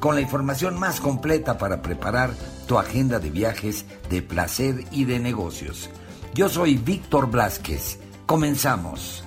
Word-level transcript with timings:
Con 0.00 0.14
la 0.14 0.20
información 0.20 0.78
más 0.78 1.00
completa 1.00 1.58
para 1.58 1.82
preparar 1.82 2.30
tu 2.68 2.78
agenda 2.78 3.18
de 3.18 3.30
viajes, 3.30 3.84
de 4.08 4.22
placer 4.22 4.76
y 4.92 5.04
de 5.04 5.18
negocios. 5.18 5.90
Yo 6.34 6.48
soy 6.48 6.76
Víctor 6.76 7.28
Blasquez. 7.28 7.98
Comenzamos. 8.24 9.24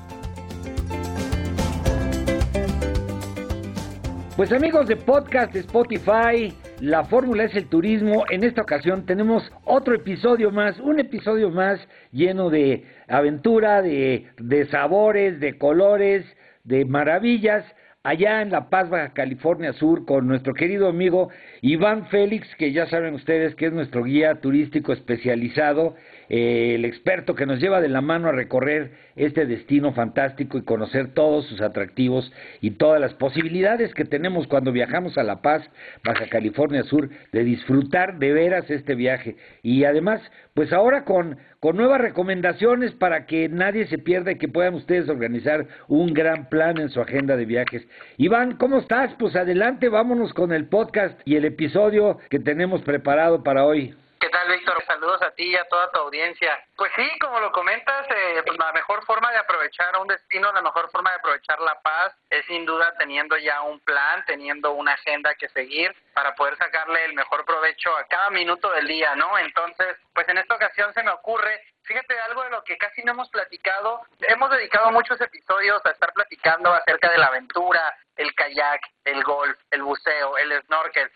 Pues 4.37 4.53
amigos 4.53 4.87
de 4.87 4.95
podcast 4.95 5.53
Spotify, 5.57 6.53
la 6.79 7.03
fórmula 7.03 7.43
es 7.43 7.55
el 7.55 7.67
turismo. 7.67 8.23
En 8.29 8.45
esta 8.45 8.61
ocasión 8.61 9.05
tenemos 9.05 9.43
otro 9.65 9.93
episodio 9.93 10.51
más, 10.51 10.79
un 10.79 11.01
episodio 11.01 11.49
más 11.49 11.81
lleno 12.13 12.49
de 12.49 12.85
aventura, 13.09 13.81
de, 13.81 14.27
de 14.37 14.69
sabores, 14.69 15.41
de 15.41 15.57
colores, 15.57 16.25
de 16.63 16.85
maravillas 16.85 17.65
allá 18.03 18.41
en 18.41 18.49
La 18.49 18.69
Paz, 18.69 18.89
Baja 18.89 19.13
California 19.13 19.73
Sur, 19.73 20.05
con 20.05 20.27
nuestro 20.27 20.53
querido 20.53 20.87
amigo 20.87 21.29
Iván 21.61 22.07
Félix, 22.07 22.47
que 22.55 22.71
ya 22.71 22.87
saben 22.87 23.13
ustedes 23.13 23.55
que 23.55 23.67
es 23.67 23.73
nuestro 23.73 24.03
guía 24.03 24.41
turístico 24.41 24.93
especializado 24.93 25.95
eh, 26.33 26.75
el 26.75 26.85
experto 26.85 27.35
que 27.35 27.45
nos 27.45 27.59
lleva 27.59 27.81
de 27.81 27.89
la 27.89 27.99
mano 27.99 28.29
a 28.29 28.31
recorrer 28.31 28.93
este 29.17 29.45
destino 29.45 29.91
fantástico 29.91 30.57
y 30.57 30.61
conocer 30.61 31.13
todos 31.13 31.45
sus 31.47 31.59
atractivos 31.59 32.31
y 32.61 32.71
todas 32.71 33.01
las 33.01 33.13
posibilidades 33.15 33.93
que 33.93 34.05
tenemos 34.05 34.47
cuando 34.47 34.71
viajamos 34.71 35.17
a 35.17 35.23
La 35.23 35.41
Paz, 35.41 35.69
Baja 36.05 36.27
California 36.29 36.83
Sur, 36.83 37.09
de 37.33 37.43
disfrutar 37.43 38.17
de 38.17 38.31
veras 38.31 38.69
este 38.69 38.95
viaje. 38.95 39.35
Y 39.61 39.83
además, 39.83 40.21
pues 40.53 40.71
ahora 40.71 41.03
con, 41.03 41.37
con 41.59 41.75
nuevas 41.75 41.99
recomendaciones 41.99 42.93
para 42.93 43.25
que 43.25 43.49
nadie 43.49 43.85
se 43.87 43.97
pierda 43.97 44.31
y 44.31 44.37
que 44.37 44.47
puedan 44.47 44.75
ustedes 44.75 45.09
organizar 45.09 45.67
un 45.89 46.13
gran 46.13 46.47
plan 46.47 46.77
en 46.77 46.87
su 46.91 47.01
agenda 47.01 47.35
de 47.35 47.43
viajes. 47.43 47.85
Iván, 48.15 48.55
¿cómo 48.55 48.77
estás? 48.77 49.13
Pues 49.19 49.35
adelante, 49.35 49.89
vámonos 49.89 50.33
con 50.33 50.53
el 50.53 50.63
podcast 50.63 51.19
y 51.25 51.35
el 51.35 51.43
episodio 51.43 52.19
que 52.29 52.39
tenemos 52.39 52.83
preparado 52.83 53.43
para 53.43 53.65
hoy. 53.65 53.95
¿Qué 54.41 54.47
tal, 54.47 54.57
Víctor? 54.57 54.83
Saludos 54.87 55.21
a 55.21 55.31
ti 55.35 55.51
y 55.51 55.55
a 55.55 55.65
toda 55.65 55.91
tu 55.91 55.99
audiencia. 55.99 56.59
Pues 56.75 56.91
sí, 56.95 57.07
como 57.19 57.39
lo 57.39 57.51
comentas, 57.51 58.07
eh, 58.09 58.41
pues 58.43 58.57
la 58.57 58.71
mejor 58.71 59.05
forma 59.05 59.31
de 59.31 59.37
aprovechar 59.37 59.95
un 59.97 60.07
destino, 60.07 60.51
la 60.51 60.63
mejor 60.63 60.89
forma 60.89 61.11
de 61.11 61.17
aprovechar 61.17 61.59
la 61.59 61.79
paz 61.81 62.11
es 62.27 62.43
sin 62.47 62.65
duda 62.65 62.91
teniendo 62.97 63.37
ya 63.37 63.61
un 63.61 63.79
plan, 63.81 64.23
teniendo 64.25 64.71
una 64.71 64.93
agenda 64.93 65.35
que 65.35 65.47
seguir 65.49 65.95
para 66.15 66.33
poder 66.33 66.57
sacarle 66.57 67.05
el 67.05 67.13
mejor 67.13 67.45
provecho 67.45 67.95
a 67.95 68.07
cada 68.07 68.31
minuto 68.31 68.71
del 68.71 68.87
día, 68.87 69.15
¿no? 69.15 69.37
Entonces, 69.37 69.95
pues 70.15 70.27
en 70.27 70.39
esta 70.39 70.55
ocasión 70.55 70.91
se 70.93 71.03
me 71.03 71.11
ocurre 71.11 71.61
Fíjate 71.83 72.17
algo 72.21 72.43
de 72.43 72.51
lo 72.51 72.63
que 72.63 72.77
casi 72.77 73.03
no 73.03 73.11
hemos 73.11 73.29
platicado. 73.29 74.01
Hemos 74.19 74.51
dedicado 74.51 74.91
muchos 74.91 75.19
episodios 75.19 75.83
a 75.85 75.89
estar 75.89 76.13
platicando 76.13 76.71
acerca 76.71 77.11
de 77.11 77.17
la 77.17 77.25
aventura, 77.25 77.97
el 78.15 78.33
kayak, 78.35 78.81
el 79.03 79.23
golf, 79.23 79.57
el 79.71 79.81
buceo, 79.81 80.37
el 80.37 80.61
snorkel. 80.63 81.11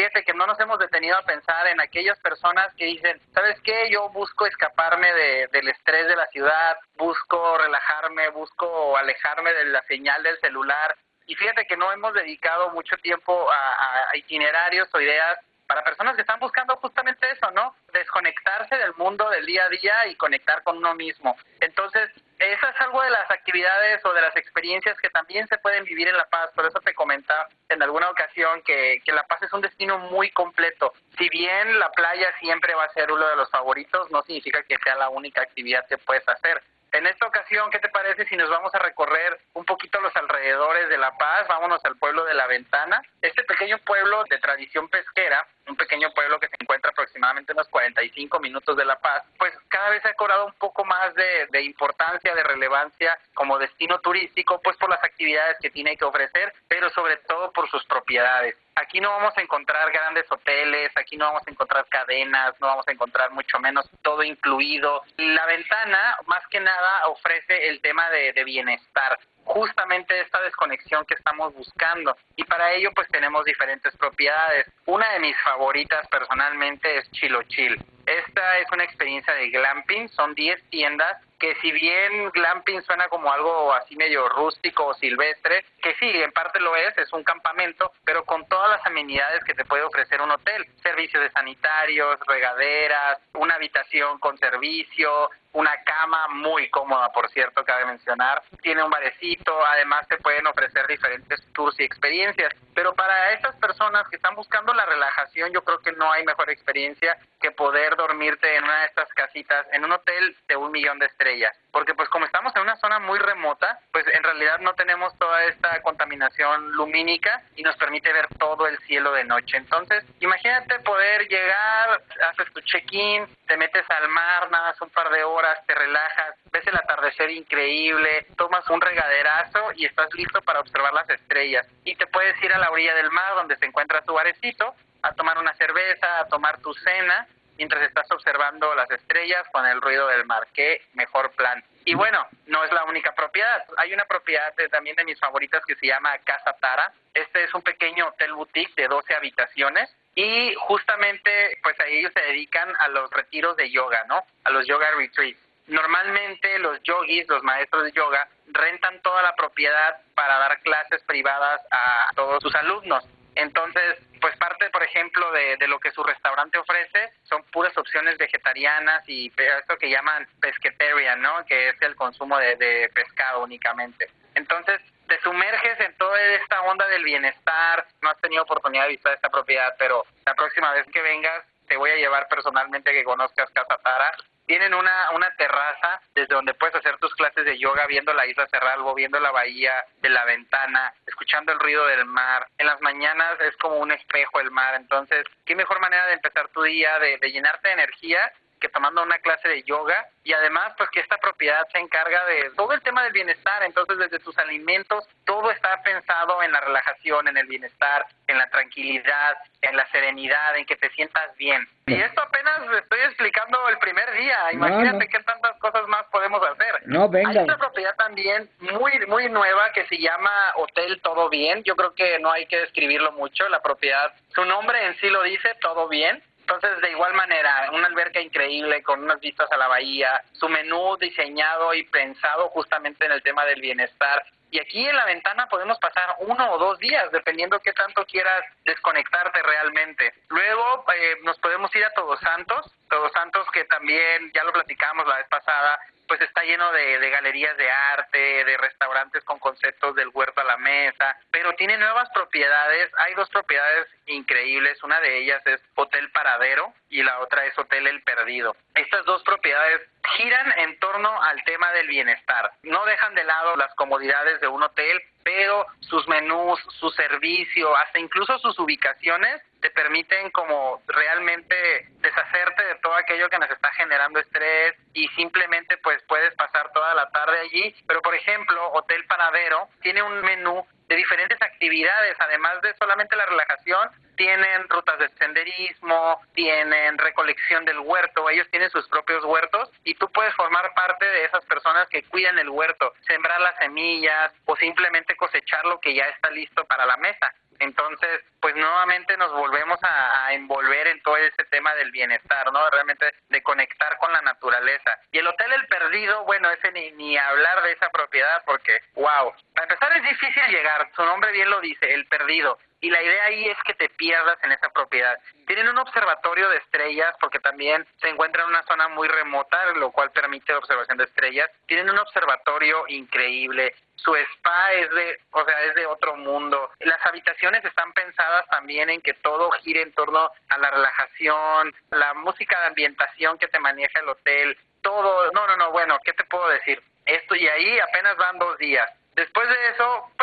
Fíjate 0.00 0.24
que 0.24 0.32
no 0.32 0.46
nos 0.46 0.58
hemos 0.58 0.78
detenido 0.78 1.14
a 1.14 1.26
pensar 1.26 1.66
en 1.66 1.78
aquellas 1.78 2.18
personas 2.20 2.72
que 2.74 2.86
dicen, 2.86 3.20
¿sabes 3.34 3.60
qué? 3.60 3.90
Yo 3.90 4.08
busco 4.08 4.46
escaparme 4.46 5.12
de, 5.12 5.46
del 5.52 5.68
estrés 5.68 6.08
de 6.08 6.16
la 6.16 6.26
ciudad, 6.28 6.78
busco 6.96 7.58
relajarme, 7.58 8.30
busco 8.30 8.96
alejarme 8.96 9.52
de 9.52 9.66
la 9.66 9.82
señal 9.82 10.22
del 10.22 10.40
celular. 10.40 10.96
Y 11.26 11.34
fíjate 11.34 11.66
que 11.66 11.76
no 11.76 11.92
hemos 11.92 12.14
dedicado 12.14 12.70
mucho 12.70 12.96
tiempo 13.02 13.46
a, 13.52 14.08
a 14.10 14.16
itinerarios 14.16 14.88
o 14.94 15.00
ideas 15.02 15.38
para 15.70 15.84
personas 15.84 16.16
que 16.16 16.22
están 16.22 16.40
buscando 16.40 16.76
justamente 16.78 17.30
eso, 17.30 17.48
¿no? 17.52 17.76
Desconectarse 17.92 18.74
del 18.74 18.92
mundo 18.96 19.30
del 19.30 19.46
día 19.46 19.66
a 19.66 19.68
día 19.68 20.06
y 20.08 20.16
conectar 20.16 20.64
con 20.64 20.78
uno 20.78 20.96
mismo. 20.96 21.36
Entonces, 21.60 22.10
esa 22.40 22.70
es 22.70 22.80
algo 22.80 23.00
de 23.00 23.10
las 23.10 23.30
actividades 23.30 24.04
o 24.04 24.12
de 24.12 24.20
las 24.20 24.36
experiencias 24.36 24.98
que 24.98 25.10
también 25.10 25.46
se 25.46 25.58
pueden 25.58 25.84
vivir 25.84 26.08
en 26.08 26.16
La 26.16 26.24
Paz. 26.24 26.50
Por 26.56 26.66
eso 26.66 26.80
te 26.80 26.92
comentaba 26.92 27.46
en 27.68 27.80
alguna 27.84 28.10
ocasión 28.10 28.60
que, 28.62 29.00
que 29.04 29.12
La 29.12 29.22
Paz 29.28 29.44
es 29.44 29.52
un 29.52 29.60
destino 29.60 29.96
muy 29.98 30.32
completo. 30.32 30.92
Si 31.16 31.28
bien 31.28 31.78
la 31.78 31.92
playa 31.92 32.34
siempre 32.40 32.74
va 32.74 32.86
a 32.86 32.92
ser 32.92 33.12
uno 33.12 33.28
de 33.28 33.36
los 33.36 33.48
favoritos, 33.50 34.10
no 34.10 34.22
significa 34.22 34.64
que 34.64 34.76
sea 34.82 34.96
la 34.96 35.08
única 35.08 35.42
actividad 35.42 35.86
que 35.86 35.98
puedes 35.98 36.28
hacer. 36.28 36.64
En 36.92 37.06
esta 37.06 37.26
ocasión, 37.26 37.70
¿qué 37.70 37.78
te 37.78 37.88
parece 37.88 38.24
si 38.26 38.36
nos 38.36 38.50
vamos 38.50 38.74
a 38.74 38.80
recorrer 38.80 39.38
un 39.54 39.64
poquito 39.64 40.00
los 40.00 40.14
alrededores 40.16 40.88
de 40.88 40.98
La 40.98 41.16
Paz? 41.16 41.46
Vámonos 41.46 41.84
al 41.84 41.96
pueblo 41.96 42.24
de 42.24 42.34
La 42.34 42.48
Ventana. 42.48 43.00
Este 43.22 43.44
pequeño 43.44 43.78
pueblo 43.78 44.24
de 44.28 44.38
tradición 44.38 44.88
pesquera, 44.88 45.46
un 45.68 45.76
pequeño 45.76 46.12
pueblo 46.12 46.40
que 46.40 46.48
se 46.48 46.56
encuentra 46.58 46.90
aproximadamente 46.90 47.52
unos 47.52 47.68
45 47.68 48.40
minutos 48.40 48.76
de 48.76 48.84
La 48.84 48.98
Paz, 48.98 49.22
pues 49.38 49.52
cada 49.68 49.90
vez 49.90 50.04
ha 50.04 50.14
cobrado 50.14 50.46
un 50.46 50.54
poco 50.54 50.84
más 50.84 51.14
de, 51.14 51.46
de 51.50 51.62
importancia, 51.62 52.34
de 52.34 52.42
relevancia 52.42 53.16
como 53.34 53.58
destino 53.58 54.00
turístico, 54.00 54.60
pues 54.60 54.76
por 54.76 54.90
las 54.90 55.02
actividades 55.04 55.58
que 55.60 55.70
tiene 55.70 55.96
que 55.96 56.04
ofrecer, 56.04 56.52
pero 56.66 56.90
sobre 56.90 57.18
todo 57.18 57.52
por 57.52 57.70
sus 57.70 57.84
propiedades. 57.84 58.56
Aquí 58.80 58.98
no 58.98 59.10
vamos 59.10 59.36
a 59.36 59.42
encontrar 59.42 59.92
grandes 59.92 60.24
hoteles, 60.30 60.90
aquí 60.96 61.16
no 61.16 61.26
vamos 61.26 61.42
a 61.46 61.50
encontrar 61.50 61.86
cadenas, 61.88 62.54
no 62.60 62.66
vamos 62.68 62.88
a 62.88 62.92
encontrar 62.92 63.30
mucho 63.30 63.58
menos 63.58 63.88
todo 64.00 64.22
incluido. 64.22 65.02
La 65.18 65.44
ventana, 65.44 66.16
más 66.26 66.46
que 66.48 66.60
nada, 66.60 67.08
ofrece 67.08 67.68
el 67.68 67.80
tema 67.82 68.08
de, 68.08 68.32
de 68.32 68.44
bienestar 68.44 69.18
justamente 69.44 70.20
esta 70.20 70.40
desconexión 70.42 71.04
que 71.06 71.14
estamos 71.14 71.52
buscando 71.54 72.16
y 72.36 72.44
para 72.44 72.72
ello 72.72 72.90
pues 72.94 73.08
tenemos 73.08 73.44
diferentes 73.44 73.96
propiedades. 73.96 74.66
Una 74.86 75.12
de 75.12 75.20
mis 75.20 75.36
favoritas 75.42 76.06
personalmente 76.08 76.98
es 76.98 77.10
Chilochil. 77.10 77.82
Esta 78.10 78.58
es 78.58 78.66
una 78.72 78.82
experiencia 78.82 79.32
de 79.34 79.50
glamping, 79.50 80.08
son 80.08 80.34
10 80.34 80.68
tiendas 80.70 81.16
que 81.40 81.54
si 81.62 81.72
bien 81.72 82.30
glamping 82.30 82.82
suena 82.82 83.08
como 83.08 83.32
algo 83.32 83.72
así 83.72 83.96
medio 83.96 84.28
rústico 84.28 84.86
o 84.86 84.94
silvestre, 84.94 85.64
que 85.82 85.94
sí, 85.94 86.10
en 86.22 86.30
parte 86.32 86.60
lo 86.60 86.76
es, 86.76 86.96
es 86.98 87.10
un 87.14 87.24
campamento, 87.24 87.92
pero 88.04 88.24
con 88.24 88.46
todas 88.46 88.70
las 88.70 88.86
amenidades 88.86 89.42
que 89.44 89.54
te 89.54 89.64
puede 89.64 89.82
ofrecer 89.82 90.20
un 90.20 90.30
hotel, 90.30 90.66
servicios 90.82 91.22
de 91.22 91.30
sanitarios, 91.30 92.20
regaderas, 92.26 93.18
una 93.32 93.54
habitación 93.54 94.18
con 94.18 94.36
servicio, 94.36 95.30
una 95.52 95.72
cama 95.82 96.28
muy 96.28 96.68
cómoda, 96.68 97.10
por 97.10 97.28
cierto, 97.30 97.64
cabe 97.64 97.86
mencionar, 97.86 98.42
tiene 98.62 98.84
un 98.84 98.90
barecito, 98.90 99.66
además 99.66 100.06
te 100.08 100.18
pueden 100.18 100.46
ofrecer 100.46 100.86
diferentes 100.86 101.40
tours 101.54 101.74
y 101.80 101.84
experiencias, 101.84 102.52
pero 102.74 102.94
para 102.94 103.32
estas 103.32 103.56
personas 103.56 104.06
que 104.08 104.16
están 104.16 104.36
buscando 104.36 104.72
la 104.74 104.86
relajación, 104.86 105.52
yo 105.52 105.64
creo 105.64 105.80
que 105.80 105.92
no 105.92 106.12
hay 106.12 106.24
mejor 106.24 106.50
experiencia 106.50 107.18
que 107.40 107.50
poder 107.50 107.96
dormirte 108.00 108.56
en 108.56 108.64
una 108.64 108.80
de 108.80 108.86
estas 108.86 109.08
casitas, 109.14 109.66
en 109.72 109.84
un 109.84 109.92
hotel 109.92 110.36
de 110.48 110.56
un 110.56 110.72
millón 110.72 110.98
de 110.98 111.06
estrellas. 111.06 111.56
Porque 111.70 111.94
pues 111.94 112.08
como 112.08 112.24
estamos 112.24 112.54
en 112.56 112.62
una 112.62 112.76
zona 112.76 112.98
muy 112.98 113.18
remota, 113.18 113.78
pues 113.92 114.06
en 114.08 114.22
realidad 114.22 114.58
no 114.60 114.74
tenemos 114.74 115.16
toda 115.18 115.44
esta 115.44 115.80
contaminación 115.82 116.72
lumínica 116.72 117.42
y 117.56 117.62
nos 117.62 117.76
permite 117.76 118.12
ver 118.12 118.26
todo 118.38 118.66
el 118.66 118.78
cielo 118.80 119.12
de 119.12 119.24
noche. 119.24 119.56
Entonces, 119.56 120.04
imagínate 120.20 120.80
poder 120.80 121.28
llegar, 121.28 122.02
haces 122.30 122.52
tu 122.52 122.60
check-in, 122.62 123.26
te 123.46 123.56
metes 123.56 123.84
al 123.90 124.08
mar, 124.08 124.50
nadas 124.50 124.80
un 124.80 124.90
par 124.90 125.10
de 125.10 125.22
horas, 125.22 125.64
te 125.66 125.74
relajas, 125.74 126.34
ves 126.50 126.66
el 126.66 126.76
atardecer 126.76 127.30
increíble, 127.30 128.26
tomas 128.36 128.68
un 128.70 128.80
regaderazo 128.80 129.72
y 129.76 129.86
estás 129.86 130.12
listo 130.14 130.40
para 130.42 130.60
observar 130.60 130.92
las 130.92 131.08
estrellas. 131.10 131.66
Y 131.84 131.94
te 131.96 132.06
puedes 132.06 132.42
ir 132.42 132.52
a 132.52 132.58
la 132.58 132.70
orilla 132.70 132.94
del 132.94 133.10
mar 133.10 133.34
donde 133.34 133.56
se 133.56 133.66
encuentra 133.66 134.02
tu 134.02 134.14
barecito 134.14 134.74
a 135.02 135.12
tomar 135.12 135.38
una 135.38 135.54
cerveza, 135.54 136.20
a 136.20 136.28
tomar 136.28 136.58
tu 136.58 136.72
cena, 136.74 137.26
mientras 137.60 137.82
estás 137.82 138.10
observando 138.10 138.74
las 138.74 138.90
estrellas 138.90 139.46
con 139.52 139.66
el 139.66 139.82
ruido 139.82 140.06
del 140.08 140.24
mar. 140.24 140.48
Qué 140.54 140.80
mejor 140.94 141.30
plan. 141.32 141.62
Y 141.84 141.92
bueno, 141.92 142.26
no 142.46 142.64
es 142.64 142.72
la 142.72 142.84
única 142.84 143.12
propiedad. 143.14 143.66
Hay 143.76 143.92
una 143.92 144.06
propiedad 144.06 144.54
también 144.70 144.96
de 144.96 145.04
mis 145.04 145.20
favoritas 145.20 145.62
que 145.66 145.76
se 145.76 145.86
llama 145.86 146.16
Casa 146.24 146.56
Tara. 146.58 146.90
Este 147.12 147.44
es 147.44 147.52
un 147.52 147.60
pequeño 147.60 148.08
hotel 148.08 148.32
boutique 148.32 148.72
de 148.76 148.88
12 148.88 149.14
habitaciones 149.14 149.94
y 150.14 150.54
justamente 150.54 151.58
pues 151.62 151.78
ahí 151.80 151.98
ellos 151.98 152.12
se 152.14 152.22
dedican 152.22 152.72
a 152.78 152.88
los 152.88 153.10
retiros 153.10 153.54
de 153.58 153.70
yoga, 153.70 154.04
¿no? 154.08 154.24
A 154.44 154.50
los 154.50 154.66
yoga 154.66 154.90
retreats. 154.96 155.38
Normalmente 155.66 156.58
los 156.60 156.82
yogis, 156.82 157.28
los 157.28 157.42
maestros 157.42 157.84
de 157.84 157.92
yoga, 157.92 158.26
rentan 158.46 159.02
toda 159.02 159.20
la 159.20 159.34
propiedad 159.34 160.00
para 160.14 160.38
dar 160.38 160.62
clases 160.62 161.02
privadas 161.02 161.60
a 161.70 162.08
todos 162.16 162.42
sus 162.42 162.54
alumnos. 162.54 163.04
Entonces, 163.34 163.98
pues 164.20 164.36
parte, 164.36 164.68
por 164.70 164.82
ejemplo, 164.82 165.30
de, 165.32 165.56
de, 165.56 165.68
lo 165.68 165.78
que 165.78 165.90
su 165.92 166.02
restaurante 166.02 166.58
ofrece 166.58 167.12
son 167.22 167.42
puras 167.44 167.76
opciones 167.78 168.18
vegetarianas 168.18 169.02
y 169.08 169.32
esto 169.36 169.76
que 169.78 169.90
llaman 169.90 170.26
pesquetarian, 170.40 171.20
¿no? 171.22 171.44
Que 171.46 171.70
es 171.70 171.82
el 171.82 171.94
consumo 171.96 172.36
de, 172.38 172.56
de 172.56 172.90
pescado 172.94 173.42
únicamente. 173.42 174.10
Entonces, 174.34 174.80
te 175.08 175.20
sumerges 175.20 175.80
en 175.80 175.96
toda 175.96 176.20
esta 176.20 176.62
onda 176.62 176.86
del 176.88 177.04
bienestar, 177.04 177.86
no 178.00 178.10
has 178.10 178.20
tenido 178.20 178.42
oportunidad 178.42 178.84
de 178.84 178.90
visitar 178.90 179.14
esta 179.14 179.30
propiedad, 179.30 179.74
pero 179.78 180.04
la 180.24 180.34
próxima 180.34 180.72
vez 180.72 180.86
que 180.92 181.02
vengas 181.02 181.44
te 181.66 181.76
voy 181.76 181.90
a 181.90 181.96
llevar 181.96 182.28
personalmente 182.28 182.92
que 182.92 183.04
conozcas 183.04 183.50
Casa 183.50 183.78
Tara 183.82 184.12
tienen 184.50 184.74
una, 184.74 185.12
una 185.12 185.30
terraza 185.36 186.02
desde 186.12 186.34
donde 186.34 186.54
puedes 186.54 186.74
hacer 186.74 186.98
tus 186.98 187.14
clases 187.14 187.44
de 187.44 187.56
yoga 187.56 187.86
viendo 187.86 188.12
la 188.12 188.26
isla 188.26 188.48
Cerralbo, 188.50 188.96
viendo 188.96 189.20
la 189.20 189.30
bahía 189.30 189.72
de 190.02 190.08
la 190.08 190.24
ventana, 190.24 190.92
escuchando 191.06 191.52
el 191.52 191.60
ruido 191.60 191.86
del 191.86 192.04
mar. 192.04 192.48
En 192.58 192.66
las 192.66 192.80
mañanas 192.80 193.40
es 193.42 193.56
como 193.58 193.76
un 193.76 193.92
espejo 193.92 194.40
el 194.40 194.50
mar. 194.50 194.74
Entonces, 194.74 195.24
qué 195.46 195.54
mejor 195.54 195.80
manera 195.80 196.04
de 196.06 196.14
empezar 196.14 196.48
tu 196.48 196.64
día, 196.64 196.98
de, 196.98 197.18
de 197.18 197.30
llenarte 197.30 197.68
de 197.68 197.74
energía 197.74 198.32
que 198.60 198.68
tomando 198.68 199.02
una 199.02 199.18
clase 199.18 199.48
de 199.48 199.62
yoga 199.62 200.06
y 200.22 200.32
además 200.32 200.74
pues 200.76 200.90
que 200.90 201.00
esta 201.00 201.16
propiedad 201.16 201.66
se 201.72 201.78
encarga 201.78 202.24
de 202.26 202.50
todo 202.56 202.72
el 202.72 202.82
tema 202.82 203.02
del 203.04 203.12
bienestar, 203.12 203.62
entonces 203.62 203.98
desde 203.98 204.18
tus 204.18 204.36
alimentos 204.38 205.08
todo 205.24 205.50
está 205.50 205.82
pensado 205.82 206.42
en 206.42 206.52
la 206.52 206.60
relajación, 206.60 207.26
en 207.28 207.38
el 207.38 207.46
bienestar, 207.46 208.04
en 208.26 208.36
la 208.36 208.48
tranquilidad, 208.50 209.36
en 209.62 209.76
la 209.76 209.90
serenidad, 209.90 210.56
en 210.56 210.66
que 210.66 210.76
te 210.76 210.90
sientas 210.90 211.34
bien. 211.36 211.66
Y 211.86 211.94
esto 211.94 212.20
apenas 212.20 212.49
estoy 212.80 213.00
explicando 213.00 213.68
el 213.68 213.78
primer 213.78 214.10
día, 214.12 214.52
imagínate 214.52 215.08
qué 215.08 215.20
tantas 215.20 215.56
cosas 215.58 215.86
más 215.88 216.04
podemos 216.10 216.42
hacer. 216.42 216.86
No, 216.86 217.08
venga. 217.08 217.30
Hay 217.30 217.38
otra 217.38 217.58
propiedad 217.58 217.94
también 217.96 218.50
muy 218.60 218.92
muy 219.06 219.28
nueva 219.28 219.72
que 219.72 219.86
se 219.86 219.98
llama 219.98 220.30
Hotel 220.56 221.00
Todo 221.02 221.28
Bien, 221.28 221.62
yo 221.64 221.76
creo 221.76 221.94
que 221.94 222.18
no 222.18 222.30
hay 222.30 222.46
que 222.46 222.58
describirlo 222.58 223.12
mucho, 223.12 223.48
la 223.48 223.62
propiedad, 223.62 224.12
su 224.34 224.44
nombre 224.44 224.86
en 224.86 224.96
sí 224.98 225.08
lo 225.08 225.22
dice, 225.22 225.54
Todo 225.60 225.88
Bien, 225.88 226.22
entonces, 226.50 226.80
de 226.80 226.90
igual 226.90 227.14
manera, 227.14 227.70
una 227.72 227.86
alberca 227.86 228.20
increíble 228.20 228.82
con 228.82 229.04
unas 229.04 229.20
vistas 229.20 229.50
a 229.52 229.56
la 229.56 229.68
bahía, 229.68 230.20
su 230.32 230.48
menú 230.48 230.96
diseñado 230.96 231.72
y 231.74 231.84
pensado 231.84 232.48
justamente 232.48 233.04
en 233.04 233.12
el 233.12 233.22
tema 233.22 233.44
del 233.44 233.60
bienestar. 233.60 234.24
Y 234.50 234.58
aquí 234.58 234.86
en 234.86 234.96
la 234.96 235.04
ventana 235.04 235.48
podemos 235.48 235.78
pasar 235.78 236.16
uno 236.20 236.52
o 236.52 236.58
dos 236.58 236.78
días, 236.78 237.10
dependiendo 237.12 237.60
qué 237.60 237.72
tanto 237.72 238.04
quieras 238.04 238.44
desconectarte 238.64 239.40
realmente. 239.42 240.12
Luego 240.28 240.84
eh, 240.92 241.18
nos 241.22 241.38
podemos 241.38 241.74
ir 241.76 241.84
a 241.84 241.94
Todos 241.94 242.18
Santos, 242.20 242.66
Todos 242.90 243.12
Santos 243.12 243.46
que 243.52 243.64
también, 243.64 244.30
ya 244.34 244.44
lo 244.44 244.52
platicamos 244.52 245.06
la 245.06 245.16
vez 245.18 245.28
pasada, 245.28 245.80
pues 246.10 246.20
está 246.22 246.42
lleno 246.42 246.72
de, 246.72 246.98
de, 246.98 247.08
galerías 247.08 247.56
de 247.56 247.70
arte, 247.70 248.44
de 248.44 248.56
restaurantes 248.56 249.22
con 249.22 249.38
conceptos 249.38 249.94
del 249.94 250.10
huerto 250.12 250.40
a 250.40 250.44
la 250.44 250.56
mesa, 250.56 251.16
pero 251.30 251.52
tiene 251.52 251.78
nuevas 251.78 252.08
propiedades. 252.12 252.90
Hay 252.98 253.14
dos 253.14 253.30
propiedades 253.30 253.86
increíbles, 254.06 254.82
una 254.82 254.98
de 254.98 255.18
ellas 255.18 255.40
es 255.46 255.62
Hotel 255.76 256.10
Paradero 256.10 256.74
y 256.88 257.04
la 257.04 257.20
otra 257.20 257.46
es 257.46 257.56
Hotel 257.56 257.86
El 257.86 258.02
Perdido. 258.02 258.56
Estas 258.74 259.04
dos 259.04 259.22
propiedades 259.22 259.82
giran 260.16 260.52
en 260.58 260.76
torno 260.80 261.22
al 261.22 261.44
tema 261.44 261.70
del 261.74 261.86
bienestar. 261.86 262.50
No 262.64 262.84
dejan 262.86 263.14
de 263.14 263.22
lado 263.22 263.54
las 263.54 263.72
comodidades 263.76 264.40
de 264.40 264.48
un 264.48 264.64
hotel, 264.64 265.00
pero 265.22 265.64
sus 265.78 266.08
menús, 266.08 266.60
su 266.80 266.90
servicio, 266.90 267.76
hasta 267.76 268.00
incluso 268.00 268.36
sus 268.40 268.58
ubicaciones 268.58 269.40
te 269.60 269.70
permiten 269.70 270.30
como 270.30 270.82
realmente 270.86 271.88
deshacerte 271.98 272.64
de 272.64 272.74
todo 272.76 272.94
aquello 272.94 273.28
que 273.28 273.38
nos 273.38 273.50
está 273.50 273.70
generando 273.72 274.18
estrés 274.20 274.74
y 274.92 275.06
simplemente 275.08 275.76
pues 275.78 276.02
puedes 276.08 276.34
pasar 276.34 276.72
toda 276.72 276.94
la 276.94 277.10
tarde 277.10 277.38
allí. 277.40 277.74
Pero 277.86 278.02
por 278.02 278.14
ejemplo, 278.14 278.72
Hotel 278.72 279.04
Panadero 279.06 279.68
tiene 279.82 280.02
un 280.02 280.20
menú 280.22 280.66
de 280.88 280.96
diferentes 280.96 281.40
actividades, 281.40 282.16
además 282.18 282.60
de 282.62 282.74
solamente 282.74 283.14
la 283.14 283.24
relajación, 283.26 283.90
tienen 284.16 284.68
rutas 284.68 284.98
de 284.98 285.08
senderismo, 285.10 286.20
tienen 286.34 286.98
recolección 286.98 287.64
del 287.64 287.78
huerto, 287.78 288.28
ellos 288.28 288.46
tienen 288.50 288.70
sus 288.70 288.86
propios 288.88 289.24
huertos 289.24 289.70
y 289.84 289.94
tú 289.94 290.10
puedes 290.10 290.34
formar 290.34 290.74
parte 290.74 291.06
de 291.06 291.24
esas 291.24 291.44
personas 291.46 291.88
que 291.88 292.02
cuidan 292.02 292.38
el 292.38 292.50
huerto, 292.50 292.92
sembrar 293.06 293.40
las 293.40 293.56
semillas 293.58 294.32
o 294.44 294.56
simplemente 294.56 295.16
cosechar 295.16 295.64
lo 295.64 295.80
que 295.80 295.94
ya 295.94 296.04
está 296.04 296.28
listo 296.30 296.64
para 296.64 296.84
la 296.84 296.96
mesa. 296.96 297.32
Entonces, 297.60 298.22
pues 298.40 298.56
nuevamente 298.56 299.16
nos 299.18 299.32
volvemos 299.32 299.78
a, 299.82 300.32
envolver 300.32 300.86
en 300.86 301.02
todo 301.02 301.16
ese 301.16 301.44
tema 301.50 301.74
del 301.74 301.90
bienestar, 301.90 302.50
¿no? 302.52 302.70
Realmente 302.70 303.14
de 303.28 303.42
conectar 303.42 303.96
con 303.98 304.12
la 304.12 304.22
naturaleza. 304.22 304.98
Y 305.12 305.18
el 305.18 305.26
Hotel 305.26 305.52
El 305.52 305.66
Perdido, 305.66 306.24
bueno, 306.24 306.50
ese 306.50 306.72
ni, 306.72 306.90
ni 306.92 307.18
hablar 307.18 307.62
de 307.62 307.72
esa 307.72 307.90
propiedad 307.90 308.42
porque, 308.46 308.80
wow, 308.94 309.34
para 309.54 309.68
empezar 309.68 309.96
es 309.96 310.02
difícil 310.04 310.42
llegar, 310.48 310.90
su 310.94 311.04
nombre 311.04 311.32
bien 311.32 311.50
lo 311.50 311.60
dice, 311.60 311.92
El 311.92 312.06
Perdido. 312.06 312.58
Y 312.82 312.88
la 312.88 313.02
idea 313.02 313.24
ahí 313.24 313.46
es 313.46 313.58
que 313.64 313.74
te 313.74 313.90
pierdas 313.90 314.38
en 314.42 314.52
esa 314.52 314.70
propiedad. 314.70 315.18
Tienen 315.46 315.68
un 315.68 315.78
observatorio 315.78 316.48
de 316.48 316.56
estrellas 316.56 317.14
porque 317.20 317.38
también 317.38 317.86
se 318.00 318.08
encuentra 318.08 318.42
en 318.42 318.48
una 318.48 318.62
zona 318.62 318.88
muy 318.88 319.06
remota, 319.06 319.58
lo 319.76 319.90
cual 319.90 320.10
permite 320.12 320.52
la 320.52 320.58
observación 320.58 320.96
de 320.96 321.04
estrellas. 321.04 321.50
Tienen 321.66 321.90
un 321.90 321.98
observatorio 321.98 322.84
increíble. 322.88 323.74
Su 323.96 324.16
spa 324.16 324.72
es 324.72 324.90
de, 324.92 325.20
o 325.32 325.44
sea, 325.44 325.60
es 325.64 325.74
de 325.74 325.84
otro 325.84 326.16
mundo. 326.16 326.70
Las 326.78 327.04
habitaciones 327.04 327.62
están 327.66 327.92
pensadas 327.92 328.46
también 328.48 328.88
en 328.88 329.02
que 329.02 329.12
todo 329.12 329.50
gire 329.62 329.82
en 329.82 329.92
torno 329.92 330.30
a 330.48 330.58
la 330.58 330.70
relajación, 330.70 331.74
la 331.90 332.14
música 332.14 332.58
de 332.60 332.66
ambientación 332.68 333.36
que 333.36 333.48
te 333.48 333.60
maneja 333.60 334.00
el 334.00 334.08
hotel, 334.08 334.56
todo. 334.80 335.30
No, 335.32 335.46
no, 335.46 335.56
no, 335.58 335.70
bueno, 335.70 335.98
¿qué 336.02 336.14
te 336.14 336.24
puedo 336.24 336.48
decir? 336.48 336.82
Esto 337.04 337.34
y 337.34 337.46
ahí 337.46 337.78
apenas 337.80 338.16
van 338.16 338.38
dos 338.38 338.56
días 338.56 338.88
Después 339.20 339.48
de 339.48 339.68
eso, 339.68 340.10
pues, 340.16 340.16
¿por 340.16 340.16
qué 340.16 340.19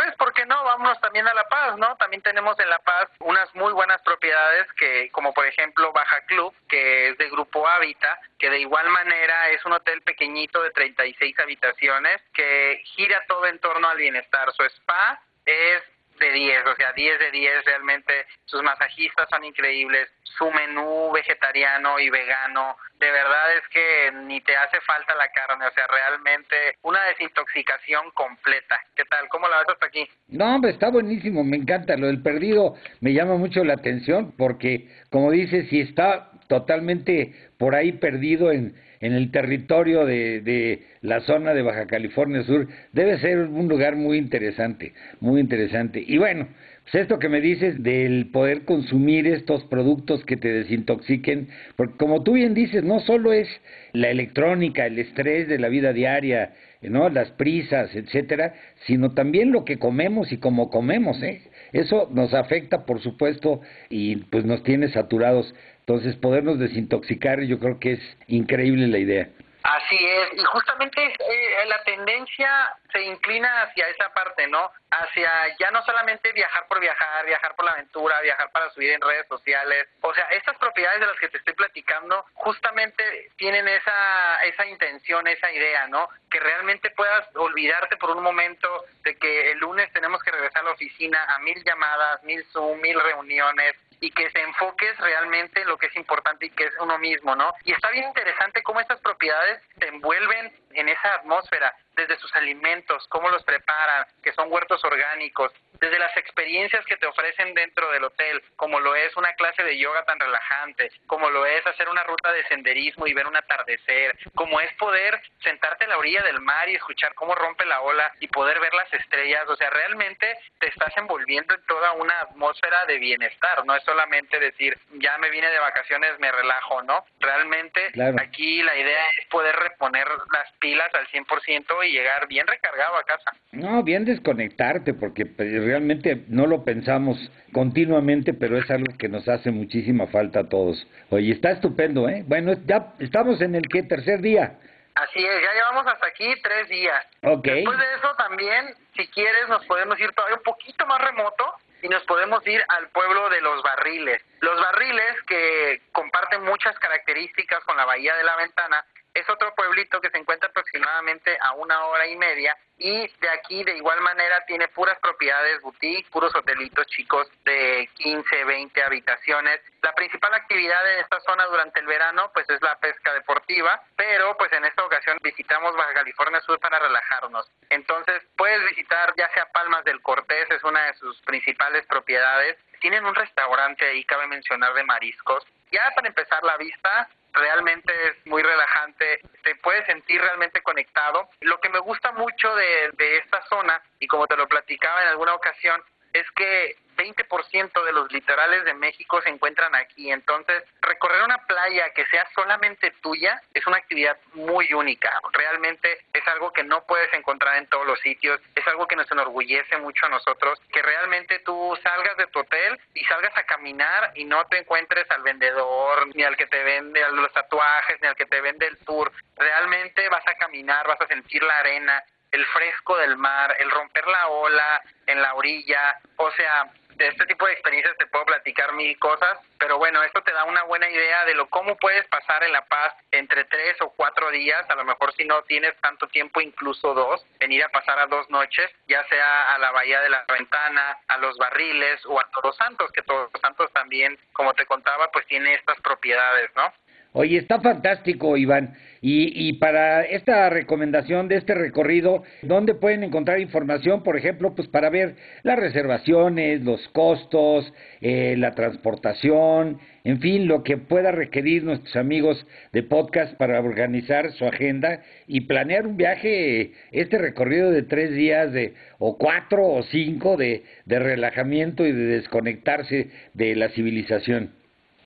no? 0.47 0.63
Vámonos 0.63 0.99
también 1.01 1.27
a 1.27 1.33
La 1.33 1.47
Paz, 1.47 1.77
¿no? 1.77 1.95
También 1.97 2.21
tenemos 2.21 2.59
en 2.59 2.69
La 2.69 2.79
Paz 2.79 3.07
unas 3.19 3.53
muy 3.55 3.73
buenas 3.73 4.01
propiedades 4.01 4.71
que, 4.73 5.09
como 5.11 5.33
por 5.33 5.45
ejemplo 5.45 5.91
Baja 5.93 6.21
Club, 6.25 6.53
que 6.67 7.09
es 7.09 7.17
de 7.17 7.29
Grupo 7.29 7.67
Hábitat, 7.67 8.19
que 8.39 8.49
de 8.49 8.59
igual 8.59 8.89
manera 8.89 9.49
es 9.49 9.63
un 9.65 9.73
hotel 9.73 10.01
pequeñito 10.01 10.61
de 10.63 10.71
36 10.71 11.39
habitaciones 11.39 12.21
que 12.33 12.81
gira 12.95 13.23
todo 13.27 13.45
en 13.47 13.59
torno 13.59 13.87
al 13.89 13.97
bienestar. 13.97 14.51
Su 14.53 14.63
spa 14.63 15.21
es 15.45 15.83
de 16.17 16.31
10, 16.31 16.65
o 16.65 16.75
sea, 16.75 16.91
10 16.93 17.19
de 17.19 17.31
10 17.31 17.65
realmente. 17.65 18.25
Sus 18.45 18.63
masajistas 18.63 19.27
son 19.29 19.43
increíbles, 19.43 20.09
su 20.37 20.49
menú 20.51 21.11
vegetariano 21.13 21.99
y 21.99 22.09
vegano, 22.09 22.77
de 22.99 23.11
verdad 23.11 23.57
es 23.57 23.67
que 23.69 24.11
ni 24.25 24.41
te 24.41 24.55
hace 24.55 24.79
falta 24.81 25.13
la 25.15 25.27
carne, 25.29 25.65
o 25.65 25.71
sea, 25.71 25.85
realmente 25.87 26.55
una 26.81 27.03
desintoxicación 27.05 28.11
completa. 28.11 28.79
¿Qué 28.95 29.03
tal? 29.05 29.27
¿Cómo 29.29 29.47
la 29.47 29.59
ves 29.59 29.69
hasta 29.69 29.85
aquí? 29.85 30.07
No, 30.29 30.55
hombre, 30.55 30.71
está 30.71 30.89
buenísimo, 30.89 31.43
me 31.43 31.57
encanta. 31.57 31.95
Lo 31.95 32.07
del 32.07 32.21
perdido 32.21 32.75
me 33.01 33.13
llama 33.13 33.35
mucho 33.35 33.63
la 33.63 33.73
atención 33.73 34.33
porque, 34.37 34.89
como 35.11 35.31
dices, 35.31 35.69
si 35.69 35.81
está 35.81 36.31
totalmente 36.47 37.33
por 37.57 37.75
ahí 37.75 37.91
perdido 37.91 38.51
en, 38.51 38.75
en 38.99 39.13
el 39.13 39.31
territorio 39.31 40.05
de, 40.05 40.41
de 40.41 40.83
la 41.01 41.21
zona 41.21 41.53
de 41.53 41.61
Baja 41.61 41.87
California 41.87 42.43
Sur, 42.43 42.67
debe 42.93 43.19
ser 43.19 43.39
un 43.39 43.67
lugar 43.67 43.95
muy 43.95 44.17
interesante, 44.17 44.93
muy 45.19 45.39
interesante. 45.39 46.03
Y 46.05 46.17
bueno, 46.17 46.47
pues 46.83 47.03
esto 47.03 47.19
que 47.19 47.27
me 47.27 47.41
dices 47.41 47.83
del 47.83 48.29
poder 48.31 48.63
consumir 48.63 49.27
estos 49.27 49.65
productos 49.65 50.23
que 50.23 50.37
te 50.37 50.47
desintoxiquen, 50.47 51.49
porque 51.75 51.97
como 51.97 52.23
tú 52.23 52.33
bien 52.33 52.53
dices, 52.53 52.83
no 52.83 53.01
solo 53.01 53.33
es 53.33 53.47
la 53.91 54.09
electrónica, 54.09 54.85
el 54.85 54.97
estrés 54.97 55.49
de 55.49 55.59
la 55.59 55.67
vida 55.67 55.91
diaria, 55.91 56.53
¿no? 56.81 57.09
las 57.09 57.31
prisas, 57.31 57.93
etcétera, 57.93 58.53
sino 58.85 59.11
también 59.11 59.51
lo 59.51 59.65
que 59.65 59.79
comemos 59.79 60.31
y 60.31 60.37
cómo 60.37 60.69
comemos, 60.69 61.21
¿eh? 61.23 61.41
Eso 61.73 62.09
nos 62.13 62.33
afecta, 62.33 62.85
por 62.85 63.01
supuesto, 63.01 63.59
y 63.89 64.15
pues 64.15 64.45
nos 64.45 64.63
tiene 64.63 64.87
saturados. 64.87 65.53
Entonces, 65.87 66.17
podernos 66.17 66.59
desintoxicar, 66.59 67.39
yo 67.43 67.59
creo 67.59 67.79
que 67.79 67.93
es 67.93 68.17
increíble 68.27 68.87
la 68.87 68.97
idea. 68.97 69.29
Así 69.63 69.97
es, 69.97 70.33
y 70.33 70.43
justamente 70.43 71.01
eh, 71.01 71.65
la 71.65 71.81
tendencia 71.83 72.75
se 72.91 73.03
inclina 73.03 73.61
hacia 73.61 73.87
esa 73.87 74.13
parte, 74.13 74.47
¿no? 74.47 74.69
Hacia 74.91 75.29
ya 75.57 75.71
no 75.71 75.81
solamente 75.83 76.33
viajar 76.33 76.67
por 76.67 76.81
viajar, 76.81 77.25
viajar 77.25 77.55
por 77.55 77.63
la 77.65 77.71
aventura, 77.71 78.19
viajar 78.19 78.51
para 78.51 78.69
subir 78.71 78.91
en 78.91 79.01
redes 79.01 79.27
sociales. 79.27 79.87
O 80.01 80.13
sea, 80.13 80.25
estas 80.31 80.57
propiedades 80.57 80.99
de 80.99 81.05
las 81.05 81.19
que 81.19 81.29
te 81.29 81.37
estoy 81.37 81.53
platicando 81.53 82.25
justamente 82.33 83.31
tienen 83.37 83.65
esa, 83.69 84.43
esa 84.43 84.65
intención, 84.67 85.25
esa 85.27 85.49
idea, 85.53 85.87
¿no? 85.87 86.09
Que 86.29 86.41
realmente 86.41 86.89
puedas 86.91 87.33
olvidarte 87.35 87.95
por 87.95 88.11
un 88.11 88.23
momento 88.23 88.67
de 89.03 89.15
que 89.15 89.51
el 89.51 89.59
lunes 89.59 89.91
tenemos 89.93 90.21
que 90.21 90.31
regresar 90.31 90.63
a 90.63 90.65
la 90.65 90.71
oficina 90.71 91.23
a 91.29 91.39
mil 91.39 91.63
llamadas, 91.63 92.23
mil 92.23 92.43
Zoom, 92.51 92.81
mil 92.81 92.99
reuniones, 92.99 93.75
y 93.99 94.11
que 94.11 94.29
se 94.29 94.41
enfoques 94.41 94.97
realmente 94.97 95.61
en 95.61 95.67
lo 95.67 95.77
que 95.77 95.87
es 95.87 95.95
importante 95.95 96.45
y 96.45 96.49
que 96.51 96.65
es 96.65 96.73
uno 96.79 96.97
mismo, 96.97 97.35
¿no? 97.35 97.53
Y 97.63 97.71
está 97.71 97.89
bien 97.89 98.05
interesante 98.05 98.63
cómo 98.63 98.79
estas 98.79 98.99
propiedades 99.01 99.61
se 99.79 99.87
envuelven 99.87 100.53
en 100.73 100.89
esa 100.89 101.15
atmósfera, 101.15 101.73
desde 101.95 102.17
sus 102.19 102.33
alimentos, 102.35 103.07
cómo 103.09 103.29
los 103.29 103.43
preparan, 103.43 104.05
que 104.21 104.31
son 104.33 104.51
huertos 104.51 104.83
orgánicos, 104.83 105.51
desde 105.79 105.99
las 105.99 106.15
experiencias 106.17 106.85
que 106.85 106.97
te 106.97 107.07
ofrecen 107.07 107.53
dentro 107.53 107.91
del 107.91 108.03
hotel, 108.03 108.41
como 108.55 108.79
lo 108.79 108.95
es 108.95 109.15
una 109.15 109.33
clase 109.33 109.63
de 109.63 109.77
yoga 109.77 110.03
tan 110.05 110.19
relajante, 110.19 110.91
como 111.07 111.29
lo 111.29 111.45
es 111.45 111.65
hacer 111.67 111.89
una 111.89 112.03
ruta 112.03 112.31
de 112.31 112.45
senderismo 112.47 113.07
y 113.07 113.13
ver 113.13 113.27
un 113.27 113.35
atardecer, 113.35 114.17
como 114.35 114.59
es 114.59 114.73
poder 114.75 115.19
sentarte 115.41 115.83
en 115.83 115.91
la 115.91 115.97
orilla 115.97 116.21
del 116.23 116.41
mar 116.41 116.69
y 116.69 116.75
escuchar 116.75 117.13
cómo 117.15 117.35
rompe 117.35 117.65
la 117.65 117.81
ola 117.81 118.11
y 118.19 118.27
poder 118.27 118.59
ver 118.59 118.73
las 118.73 118.91
estrellas, 118.93 119.47
o 119.47 119.55
sea, 119.55 119.69
realmente 119.69 120.37
te 120.59 120.67
estás 120.67 120.95
envolviendo 120.97 121.53
en 121.53 121.61
toda 121.65 121.93
una 121.93 122.19
atmósfera 122.21 122.85
de 122.85 122.97
bienestar, 122.97 123.65
no 123.65 123.75
es 123.75 123.83
solamente 123.83 124.39
decir, 124.39 124.77
ya 124.99 125.17
me 125.17 125.29
vine 125.29 125.49
de 125.49 125.59
vacaciones, 125.59 126.19
me 126.19 126.31
relajo, 126.31 126.81
¿no? 126.83 127.05
Realmente 127.19 127.91
claro. 127.91 128.17
aquí 128.19 128.63
la 128.63 128.75
idea 128.77 129.03
es 129.19 129.27
poder 129.27 129.55
reponer 129.55 130.07
las 130.33 130.51
pilas 130.59 130.93
al 130.93 131.07
100% 131.07 131.87
y 131.87 131.91
llegar 131.91 132.27
bien 132.27 132.47
recargado 132.47 132.97
a 132.97 133.03
casa. 133.03 133.33
No, 133.51 133.83
bien 133.83 134.05
desconectarte, 134.05 134.93
porque 134.93 135.25
pues, 135.25 135.49
realmente 135.67 136.23
no 136.29 136.47
lo 136.47 136.63
pensamos 136.63 137.17
continuamente, 137.51 138.33
pero 138.33 138.57
es 138.57 138.69
algo 138.71 138.97
que 138.97 139.09
nos 139.09 139.27
hace 139.27 139.51
muchísima 139.51 140.07
falta 140.07 140.41
a 140.41 140.49
todos. 140.49 140.87
Oye, 141.09 141.33
está 141.33 141.51
estupendo, 141.51 142.07
¿eh? 142.07 142.23
Bueno, 142.25 142.53
ya 142.65 142.93
estamos 142.99 143.41
en 143.41 143.55
el 143.55 143.67
que 143.67 143.83
tercer 143.83 144.21
día. 144.21 144.57
Así 144.95 145.23
es, 145.23 145.41
ya 145.43 145.53
llevamos 145.53 145.85
hasta 145.85 146.07
aquí 146.07 146.33
tres 146.41 146.69
días. 146.69 147.05
Okay. 147.21 147.55
Después 147.55 147.77
de 147.77 147.85
eso 147.97 148.15
también, 148.17 148.73
si 148.95 149.07
quieres, 149.09 149.47
nos 149.47 149.63
podemos 149.65 149.99
ir 149.99 150.11
todavía 150.13 150.37
un 150.37 150.43
poquito 150.43 150.87
más 150.87 150.99
remoto 151.01 151.53
y 151.83 151.89
nos 151.89 152.03
podemos 152.05 152.45
ir 152.47 152.63
al 152.69 152.87
pueblo 152.89 153.29
de 153.29 153.41
los 153.41 153.61
barriles. 153.61 154.23
Los 154.39 154.59
barriles 154.59 155.21
que 155.27 155.81
comparten 155.91 156.43
muchas 156.45 156.77
características 156.79 157.63
con 157.65 157.77
la 157.77 157.85
Bahía 157.85 158.15
de 158.15 158.23
la 158.23 158.37
Ventana, 158.37 158.85
es 159.17 159.27
otro 159.29 159.53
pueblito 159.55 159.99
que 159.99 160.11
se 160.11 160.17
encuentra 160.17 160.49
aproximadamente 160.49 161.37
a 161.41 161.53
una 161.53 161.85
hora 161.85 162.05
y 162.05 162.15
media 162.15 162.55
y 162.77 163.07
de 163.07 163.29
aquí 163.29 163.63
de 163.63 163.75
igual 163.77 163.99
manera 164.01 164.45
tiene 164.45 164.67
puras 164.67 164.99
propiedades 164.99 165.59
boutique, 165.61 166.07
puros 166.11 166.33
hotelitos 166.35 166.85
chicos 166.87 167.27
de 167.43 167.89
15, 167.95 168.43
20 168.45 168.83
habitaciones. 168.83 169.59
La 169.81 169.95
principal 169.95 170.31
actividad 170.35 170.93
en 170.93 170.99
esta 170.99 171.19
zona 171.21 171.45
durante 171.47 171.79
el 171.79 171.87
verano 171.87 172.29
pues 172.31 172.47
es 172.51 172.61
la 172.61 172.77
pesca 172.77 173.11
deportiva, 173.13 173.81
pero 173.95 174.37
pues 174.37 174.53
en 174.53 174.65
esta 174.65 174.85
ocasión 174.85 175.17
visitamos 175.23 175.75
Baja 175.75 175.95
California 175.95 176.39
Sur 176.41 176.59
para 176.59 176.77
relajarnos. 176.77 177.49
Entonces 177.71 178.21
puedes 178.37 178.63
visitar 178.69 179.15
ya 179.17 179.29
sea 179.33 179.51
Palmas 179.51 179.83
del 179.83 180.01
Cortés, 180.03 180.49
es 180.51 180.63
una 180.63 180.85
de 180.85 180.93
sus 180.93 181.19
principales 181.21 181.87
propiedades. 181.87 182.57
Tienen 182.79 183.03
un 183.03 183.15
restaurante 183.15 183.83
ahí, 183.83 184.03
cabe 184.03 184.27
mencionar, 184.27 184.75
de 184.75 184.83
mariscos. 184.83 185.43
Ya 185.71 185.91
para 185.95 186.07
empezar 186.07 186.43
la 186.43 186.57
vista, 186.57 187.09
realmente 187.33 187.93
es 188.07 188.25
muy 188.25 188.41
relajante, 188.41 189.21
te 189.43 189.55
puedes 189.55 189.85
sentir 189.85 190.21
realmente 190.21 190.61
conectado. 190.61 191.29
Lo 191.41 191.59
que 191.59 191.69
me 191.69 191.79
gusta 191.79 192.11
mucho 192.13 192.55
de, 192.55 192.91
de 192.93 193.17
esta 193.17 193.41
zona, 193.47 193.81
y 193.99 194.07
como 194.07 194.27
te 194.27 194.37
lo 194.37 194.47
platicaba 194.47 195.03
en 195.03 195.09
alguna 195.09 195.33
ocasión, 195.33 195.81
es 196.13 196.29
que 196.31 196.75
20% 196.97 197.85
de 197.85 197.93
los 197.93 198.11
litorales 198.11 198.65
de 198.65 198.73
México 198.73 199.21
se 199.21 199.29
encuentran 199.29 199.73
aquí. 199.75 200.11
Entonces, 200.11 200.63
recorrer 200.81 201.23
una 201.23 201.37
playa 201.45 201.91
que 201.93 202.05
sea 202.07 202.27
solamente 202.33 202.91
tuya 203.01 203.41
es 203.53 203.65
una 203.67 203.77
actividad 203.77 204.17
muy 204.33 204.73
única. 204.73 205.11
Realmente 205.31 206.05
es 206.11 206.27
algo 206.27 206.51
que 206.51 206.63
no 206.63 206.83
puedes 206.85 207.13
encontrar 207.13 207.57
en 207.57 207.67
todos 207.67 207.85
los 207.85 207.99
sitios. 207.99 208.41
Es 208.55 208.67
algo 208.67 208.87
que 208.87 208.95
nos 208.95 209.09
enorgullece 209.11 209.77
mucho 209.77 210.07
a 210.07 210.09
nosotros. 210.09 210.59
Que 210.71 210.81
realmente 210.81 211.39
tú 211.39 211.77
salgas 211.83 212.17
de 212.17 212.27
tu 212.27 212.39
hotel 212.39 212.79
y 212.93 213.05
salgas 213.05 213.37
a 213.37 213.43
caminar 213.43 214.11
y 214.15 214.25
no 214.25 214.45
te 214.47 214.57
encuentres 214.57 215.09
al 215.11 215.21
vendedor, 215.21 216.15
ni 216.15 216.23
al 216.23 216.35
que 216.35 216.47
te 216.47 216.63
vende 216.63 217.01
los 217.11 217.31
tatuajes, 217.31 218.01
ni 218.01 218.07
al 218.07 218.15
que 218.15 218.25
te 218.25 218.41
vende 218.41 218.67
el 218.67 218.77
tour. 218.79 219.11
Realmente 219.35 220.09
vas 220.09 220.27
a 220.27 220.35
caminar, 220.35 220.87
vas 220.87 220.99
a 221.01 221.07
sentir 221.07 221.43
la 221.43 221.59
arena 221.59 222.03
el 222.31 222.45
fresco 222.47 222.97
del 222.97 223.17
mar, 223.17 223.55
el 223.59 223.71
romper 223.71 224.05
la 224.07 224.27
ola 224.27 224.81
en 225.05 225.21
la 225.21 225.33
orilla, 225.35 225.99
o 226.17 226.31
sea, 226.31 226.69
de 226.97 227.07
este 227.07 227.25
tipo 227.27 227.45
de 227.45 227.53
experiencias 227.53 227.95
te 227.97 228.07
puedo 228.07 228.25
platicar 228.25 228.73
mil 228.73 228.97
cosas, 228.97 229.37
pero 229.59 229.77
bueno, 229.77 230.01
esto 230.03 230.21
te 230.23 230.33
da 230.33 230.43
una 230.45 230.63
buena 230.63 230.89
idea 230.89 231.25
de 231.25 231.35
lo 231.35 231.47
cómo 231.47 231.77
puedes 231.77 232.07
pasar 232.07 232.43
en 232.43 232.51
La 232.51 232.65
Paz 232.65 232.93
entre 233.11 233.45
tres 233.45 233.79
o 233.81 233.89
cuatro 233.91 234.31
días, 234.31 234.67
a 234.69 234.75
lo 234.75 234.83
mejor 234.83 235.13
si 235.13 235.23
no 235.23 235.43
tienes 235.43 235.79
tanto 235.79 236.07
tiempo, 236.07 236.41
incluso 236.41 236.95
dos, 236.95 237.23
venir 237.39 237.63
a 237.63 237.69
pasar 237.69 237.99
a 237.99 238.07
dos 238.07 238.27
noches, 238.31 238.71
ya 238.87 239.03
sea 239.09 239.53
a 239.53 239.59
la 239.59 239.71
Bahía 239.71 240.01
de 240.01 240.09
la 240.09 240.25
Ventana, 240.27 240.97
a 241.07 241.17
los 241.19 241.37
Barriles 241.37 242.03
o 242.07 242.19
a 242.19 242.27
Todos 242.31 242.57
Santos, 242.57 242.91
que 242.91 243.03
Todos 243.03 243.29
Santos 243.41 243.71
también, 243.73 244.17
como 244.33 244.53
te 244.55 244.65
contaba, 244.65 245.11
pues 245.11 245.25
tiene 245.27 245.53
estas 245.53 245.79
propiedades, 245.81 246.49
¿no? 246.55 246.73
Oye, 247.19 247.39
está 247.39 247.59
fantástico, 247.59 248.37
Iván. 248.37 248.75
Y, 249.01 249.47
y, 249.47 249.53
para 249.53 250.03
esta 250.03 250.51
recomendación 250.51 251.27
de 251.27 251.37
este 251.37 251.55
recorrido, 251.55 252.21
¿dónde 252.43 252.75
pueden 252.75 253.03
encontrar 253.03 253.39
información, 253.39 254.03
por 254.03 254.17
ejemplo, 254.17 254.53
pues 254.53 254.67
para 254.67 254.91
ver 254.91 255.15
las 255.41 255.57
reservaciones, 255.57 256.61
los 256.61 256.87
costos, 256.89 257.73
eh, 258.01 258.35
la 258.37 258.51
transportación, 258.51 259.79
en 260.03 260.19
fin, 260.19 260.47
lo 260.47 260.61
que 260.61 260.77
pueda 260.77 261.11
requerir 261.11 261.63
nuestros 261.63 261.95
amigos 261.95 262.45
de 262.71 262.83
podcast 262.83 263.35
para 263.37 263.61
organizar 263.61 264.31
su 264.33 264.45
agenda 264.45 265.01
y 265.25 265.41
planear 265.41 265.87
un 265.87 265.97
viaje, 265.97 266.73
este 266.91 267.17
recorrido 267.17 267.71
de 267.71 267.81
tres 267.81 268.11
días 268.11 268.53
de 268.53 268.75
o 268.99 269.17
cuatro 269.17 269.65
o 269.65 269.81
cinco 269.81 270.37
de, 270.37 270.65
de 270.85 270.99
relajamiento 270.99 271.83
y 271.83 271.93
de 271.93 272.05
desconectarse 272.05 273.09
de 273.33 273.55
la 273.55 273.69
civilización? 273.69 274.56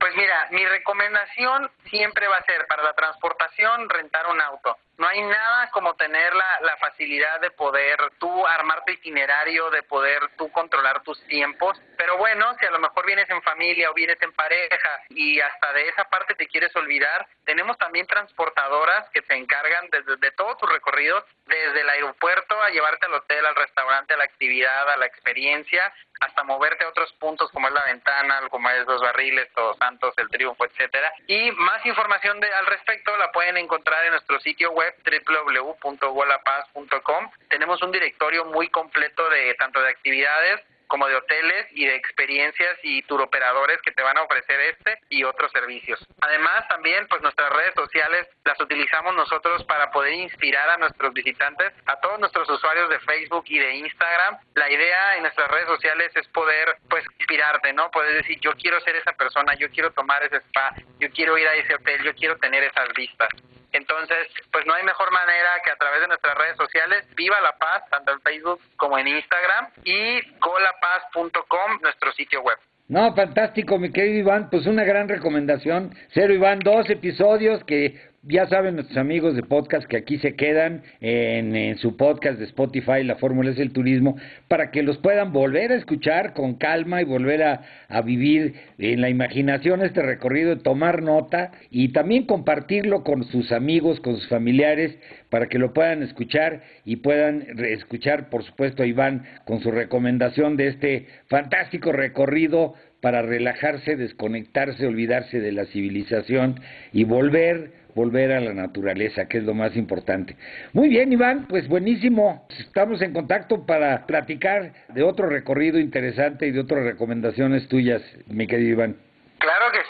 Pues 0.01 0.15
mira, 0.15 0.47
mi 0.49 0.65
recomendación 0.65 1.69
siempre 1.85 2.27
va 2.27 2.37
a 2.37 2.45
ser 2.45 2.65
para 2.65 2.81
la 2.81 2.93
transportación 2.93 3.87
rentar 3.87 4.25
un 4.31 4.41
auto. 4.41 4.75
No 5.01 5.07
hay 5.07 5.19
nada 5.19 5.67
como 5.71 5.95
tener 5.95 6.31
la, 6.35 6.59
la 6.61 6.77
facilidad 6.77 7.41
de 7.41 7.49
poder 7.49 7.97
tú 8.19 8.45
armar 8.45 8.85
tu 8.85 8.91
itinerario, 8.91 9.71
de 9.71 9.81
poder 9.81 10.21
tú 10.37 10.51
controlar 10.51 11.01
tus 11.01 11.19
tiempos. 11.25 11.75
Pero 11.97 12.17
bueno, 12.17 12.55
si 12.59 12.67
a 12.67 12.69
lo 12.69 12.77
mejor 12.77 13.07
vienes 13.07 13.27
en 13.31 13.41
familia 13.41 13.89
o 13.89 13.95
vienes 13.95 14.21
en 14.21 14.31
pareja 14.33 15.01
y 15.09 15.39
hasta 15.39 15.73
de 15.73 15.87
esa 15.87 16.03
parte 16.03 16.35
te 16.35 16.45
quieres 16.45 16.75
olvidar, 16.75 17.25
tenemos 17.45 17.79
también 17.79 18.05
transportadoras 18.05 19.09
que 19.09 19.23
se 19.23 19.33
encargan 19.33 19.89
desde 19.91 20.17
de 20.17 20.31
todo 20.33 20.55
tu 20.57 20.67
recorrido, 20.67 21.25
desde 21.47 21.81
el 21.81 21.89
aeropuerto 21.89 22.61
a 22.61 22.69
llevarte 22.69 23.07
al 23.07 23.15
hotel, 23.15 23.43
al 23.43 23.55
restaurante, 23.55 24.13
a 24.13 24.17
la 24.17 24.25
actividad, 24.25 24.87
a 24.87 24.97
la 24.97 25.07
experiencia, 25.07 25.91
hasta 26.21 26.43
moverte 26.43 26.85
a 26.85 26.89
otros 26.89 27.11
puntos 27.13 27.49
como 27.51 27.67
es 27.67 27.73
la 27.73 27.83
ventana, 27.85 28.41
como 28.49 28.69
es 28.69 28.85
los 28.85 29.01
barriles, 29.01 29.51
Todos 29.53 29.77
Santos, 29.77 30.13
el 30.17 30.29
Triunfo, 30.29 30.65
etcétera. 30.65 31.11
Y 31.25 31.51
más 31.53 31.83
información 31.85 32.39
de, 32.39 32.53
al 32.53 32.67
respecto 32.67 33.17
la 33.17 33.31
pueden 33.31 33.57
encontrar 33.57 34.05
en 34.05 34.11
nuestro 34.11 34.39
sitio 34.39 34.71
web 34.71 34.90
www.golapaz.com. 35.03 37.31
Tenemos 37.49 37.81
un 37.81 37.91
directorio 37.91 38.45
muy 38.45 38.69
completo 38.69 39.27
de 39.29 39.55
tanto 39.55 39.81
de 39.81 39.89
actividades 39.89 40.61
como 40.91 41.07
de 41.07 41.15
hoteles 41.15 41.67
y 41.71 41.85
de 41.85 41.95
experiencias 41.95 42.77
y 42.83 43.01
turoperadores 43.03 43.81
que 43.81 43.93
te 43.93 44.03
van 44.03 44.17
a 44.17 44.23
ofrecer 44.23 44.59
este 44.59 44.99
y 45.07 45.23
otros 45.23 45.49
servicios. 45.53 46.05
Además, 46.19 46.67
también 46.67 47.07
pues 47.07 47.21
nuestras 47.21 47.49
redes 47.49 47.73
sociales 47.75 48.27
las 48.43 48.59
utilizamos 48.59 49.15
nosotros 49.15 49.63
para 49.63 49.89
poder 49.89 50.13
inspirar 50.15 50.69
a 50.69 50.77
nuestros 50.77 51.13
visitantes, 51.13 51.71
a 51.85 51.95
todos 52.01 52.19
nuestros 52.19 52.49
usuarios 52.49 52.89
de 52.89 52.99
Facebook 52.99 53.45
y 53.47 53.59
de 53.59 53.75
Instagram. 53.75 54.37
La 54.55 54.69
idea 54.69 55.15
en 55.15 55.21
nuestras 55.21 55.49
redes 55.49 55.67
sociales 55.67 56.11
es 56.13 56.27
poder 56.27 56.75
pues 56.89 57.05
inspirarte, 57.19 57.71
¿no? 57.71 57.89
Poder 57.89 58.15
decir, 58.15 58.37
yo 58.41 58.51
quiero 58.57 58.81
ser 58.81 58.97
esa 58.97 59.13
persona, 59.13 59.53
yo 59.53 59.71
quiero 59.71 59.91
tomar 59.91 60.21
ese 60.23 60.41
spa, 60.41 60.75
yo 60.99 61.09
quiero 61.11 61.37
ir 61.37 61.47
a 61.47 61.53
ese 61.53 61.73
hotel, 61.73 62.03
yo 62.03 62.13
quiero 62.15 62.37
tener 62.37 62.65
esas 62.65 62.89
vistas. 62.93 63.29
Entonces, 63.71 64.27
pues 64.51 64.65
no 64.65 64.73
hay 64.73 64.83
mejor 64.83 65.11
manera 65.11 65.49
que 65.63 65.71
a 65.71 65.75
través 65.75 66.01
de 66.01 66.07
nuestras 66.07 66.37
redes 66.37 66.57
sociales, 66.57 67.05
Viva 67.15 67.39
la 67.41 67.57
Paz, 67.57 67.83
tanto 67.89 68.11
en 68.11 68.21
Facebook 68.21 68.59
como 68.77 68.97
en 68.97 69.07
Instagram, 69.07 69.67
y 69.83 70.21
golapaz.com, 70.39 71.79
nuestro 71.81 72.11
sitio 72.13 72.41
web. 72.41 72.57
No, 72.89 73.15
fantástico, 73.15 73.77
mi 73.79 73.91
querido 73.93 74.19
Iván, 74.19 74.49
pues 74.49 74.65
una 74.65 74.83
gran 74.83 75.07
recomendación. 75.07 75.95
Cero 76.13 76.33
Iván, 76.33 76.59
dos 76.59 76.89
episodios 76.89 77.63
que 77.63 78.10
ya 78.23 78.45
saben 78.47 78.75
nuestros 78.75 78.99
amigos 78.99 79.35
de 79.35 79.41
podcast 79.41 79.87
que 79.87 79.97
aquí 79.97 80.19
se 80.19 80.35
quedan 80.35 80.83
en, 80.99 81.75
su 81.77 81.97
podcast 81.97 82.37
de 82.37 82.45
Spotify, 82.45 83.03
La 83.03 83.15
Fórmula 83.15 83.49
es 83.49 83.57
el 83.57 83.71
Turismo, 83.71 84.15
para 84.47 84.69
que 84.69 84.83
los 84.83 84.99
puedan 84.99 85.33
volver 85.33 85.71
a 85.71 85.75
escuchar 85.75 86.33
con 86.33 86.55
calma 86.55 87.01
y 87.01 87.05
volver 87.05 87.41
a, 87.41 87.61
a 87.87 88.01
vivir 88.01 88.53
en 88.77 89.01
la 89.01 89.09
imaginación 89.09 89.81
este 89.81 90.03
recorrido, 90.03 90.59
tomar 90.59 91.01
nota 91.01 91.51
y 91.71 91.93
también 91.93 92.27
compartirlo 92.27 93.03
con 93.03 93.23
sus 93.23 93.51
amigos, 93.51 93.99
con 94.01 94.15
sus 94.17 94.27
familiares, 94.27 94.95
para 95.29 95.47
que 95.47 95.57
lo 95.57 95.73
puedan 95.73 96.03
escuchar 96.03 96.61
y 96.85 96.97
puedan 96.97 97.47
escuchar, 97.59 98.29
por 98.29 98.43
supuesto, 98.43 98.83
a 98.83 98.85
Iván 98.85 99.23
con 99.45 99.61
su 99.61 99.71
recomendación 99.71 100.57
de 100.57 100.67
este 100.67 101.07
fantástico 101.27 101.91
recorrido 101.91 102.75
para 103.01 103.23
relajarse, 103.23 103.95
desconectarse, 103.95 104.85
olvidarse 104.85 105.39
de 105.39 105.51
la 105.51 105.65
civilización 105.65 106.59
y 106.93 107.03
volver 107.03 107.80
volver 107.95 108.31
a 108.31 108.39
la 108.39 108.53
naturaleza, 108.53 109.27
que 109.27 109.39
es 109.39 109.43
lo 109.43 109.53
más 109.53 109.75
importante. 109.75 110.35
Muy 110.73 110.89
bien, 110.89 111.11
Iván, 111.11 111.47
pues 111.47 111.67
buenísimo. 111.67 112.47
Estamos 112.59 113.01
en 113.01 113.13
contacto 113.13 113.65
para 113.65 114.05
platicar 114.05 114.73
de 114.93 115.03
otro 115.03 115.27
recorrido 115.29 115.79
interesante 115.79 116.47
y 116.47 116.51
de 116.51 116.59
otras 116.59 116.83
recomendaciones 116.83 117.67
tuyas, 117.67 118.01
mi 118.27 118.47
querido 118.47 118.71
Iván. 118.71 119.10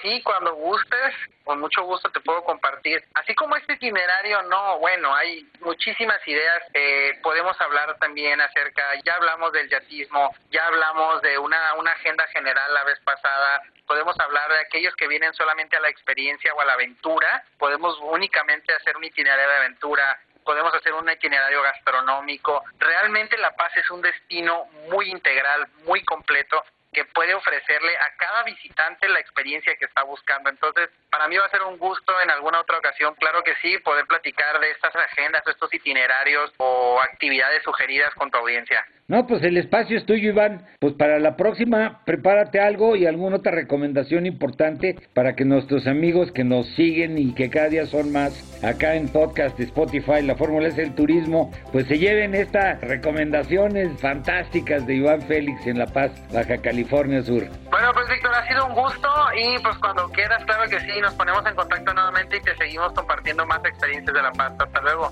Sí, 0.01 0.21
cuando 0.23 0.55
gustes, 0.55 1.13
con 1.43 1.59
mucho 1.59 1.83
gusto 1.83 2.09
te 2.09 2.19
puedo 2.21 2.43
compartir. 2.43 3.03
Así 3.13 3.35
como 3.35 3.55
este 3.55 3.73
itinerario, 3.73 4.41
no, 4.43 4.79
bueno, 4.79 5.13
hay 5.13 5.47
muchísimas 5.59 6.19
ideas. 6.27 6.63
Eh, 6.73 7.19
podemos 7.21 7.59
hablar 7.61 7.95
también 7.99 8.41
acerca, 8.41 8.83
ya 9.05 9.15
hablamos 9.15 9.51
del 9.53 9.69
yatismo, 9.69 10.35
ya 10.49 10.65
hablamos 10.65 11.21
de 11.21 11.37
una, 11.37 11.75
una 11.75 11.91
agenda 11.91 12.25
general 12.27 12.73
la 12.73 12.83
vez 12.83 12.99
pasada, 13.01 13.61
podemos 13.85 14.19
hablar 14.19 14.51
de 14.51 14.59
aquellos 14.59 14.95
que 14.95 15.07
vienen 15.07 15.33
solamente 15.33 15.77
a 15.77 15.81
la 15.81 15.89
experiencia 15.89 16.53
o 16.55 16.61
a 16.61 16.65
la 16.65 16.73
aventura, 16.73 17.43
podemos 17.59 17.99
únicamente 18.01 18.73
hacer 18.73 18.97
un 18.97 19.03
itinerario 19.03 19.47
de 19.47 19.57
aventura, 19.57 20.19
podemos 20.43 20.73
hacer 20.73 20.93
un 20.93 21.07
itinerario 21.09 21.61
gastronómico. 21.61 22.63
Realmente 22.79 23.37
La 23.37 23.55
Paz 23.55 23.75
es 23.77 23.89
un 23.91 24.01
destino 24.01 24.65
muy 24.89 25.11
integral, 25.11 25.67
muy 25.85 26.03
completo 26.03 26.63
que 26.91 27.05
puede 27.05 27.33
ofrecerle 27.33 27.95
a 27.97 28.15
cada 28.17 28.43
visitante 28.43 29.07
la 29.07 29.19
experiencia 29.19 29.75
que 29.77 29.85
está 29.85 30.03
buscando. 30.03 30.49
Entonces, 30.49 30.89
para 31.09 31.27
mí 31.27 31.37
va 31.37 31.45
a 31.45 31.49
ser 31.49 31.61
un 31.63 31.77
gusto 31.77 32.19
en 32.21 32.29
alguna 32.29 32.59
otra 32.59 32.77
ocasión, 32.77 33.15
claro 33.15 33.43
que 33.43 33.55
sí, 33.61 33.77
poder 33.79 34.05
platicar 34.07 34.59
de 34.59 34.71
estas 34.71 34.95
agendas, 34.95 35.43
estos 35.47 35.73
itinerarios 35.73 36.53
o 36.57 36.99
actividades 37.01 37.63
sugeridas 37.63 38.13
con 38.15 38.29
tu 38.29 38.37
audiencia. 38.37 38.85
No, 39.07 39.27
pues 39.27 39.43
el 39.43 39.57
espacio 39.57 39.97
es 39.97 40.05
tuyo, 40.05 40.29
Iván. 40.29 40.65
Pues 40.79 40.93
para 40.93 41.19
la 41.19 41.35
próxima, 41.35 42.01
prepárate 42.05 42.59
algo 42.59 42.95
y 42.95 43.05
alguna 43.05 43.37
otra 43.37 43.51
recomendación 43.51 44.25
importante 44.25 44.95
para 45.13 45.35
que 45.35 45.43
nuestros 45.43 45.85
amigos 45.87 46.31
que 46.31 46.43
nos 46.43 46.65
siguen 46.75 47.17
y 47.17 47.33
que 47.33 47.49
cada 47.49 47.67
día 47.67 47.85
son 47.85 48.11
más 48.11 48.31
acá 48.63 48.95
en 48.95 49.09
podcast 49.09 49.59
Spotify, 49.59 50.21
la 50.23 50.35
fórmula 50.35 50.67
es 50.67 50.77
el 50.77 50.95
turismo, 50.95 51.51
pues 51.71 51.87
se 51.87 51.99
lleven 51.99 52.35
estas 52.35 52.79
recomendaciones 52.81 53.99
fantásticas 53.99 54.85
de 54.87 54.95
Iván 54.95 55.21
Félix 55.23 55.67
en 55.67 55.79
La 55.79 55.87
Paz, 55.87 56.11
Baja 56.33 56.57
California 56.57 57.21
Sur. 57.21 57.47
Bueno, 57.69 57.91
pues 57.93 58.07
Víctor, 58.09 58.31
ha 58.33 58.47
sido 58.47 58.65
un 58.65 58.73
gusto 58.73 59.09
y 59.35 59.59
pues 59.61 59.77
cuando 59.79 60.07
quieras, 60.09 60.43
claro 60.45 60.69
que 60.69 60.79
sí, 60.79 61.01
nos 61.01 61.13
ponemos 61.15 61.45
en 61.45 61.55
contacto 61.55 61.93
nuevamente 61.93 62.37
y 62.37 62.41
te 62.41 62.55
seguimos 62.55 62.93
compartiendo 62.93 63.45
más 63.45 63.63
experiencias 63.65 64.13
de 64.13 64.21
La 64.21 64.31
Paz. 64.31 64.53
Hasta 64.57 64.81
luego. 64.81 65.11